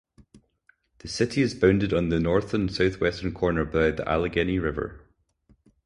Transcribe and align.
The 0.97 1.07
city 1.07 1.43
is 1.43 1.53
bounded 1.53 1.93
on 1.93 2.09
the 2.09 2.19
north 2.19 2.55
and 2.55 2.73
southwestern 2.73 3.35
corner 3.35 3.63
by 3.65 3.91
the 3.91 4.09
Allegheny 4.09 4.57
River. 4.57 4.99